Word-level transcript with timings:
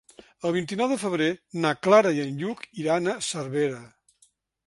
El 0.49 0.53
vint-i-nou 0.53 0.87
de 0.93 0.95
febrer 1.01 1.27
na 1.65 1.73
Clara 1.87 2.15
i 2.19 2.23
en 2.25 2.33
Lluc 2.39 2.65
iran 2.85 3.13
a 3.13 3.15
Cervera. 3.27 3.83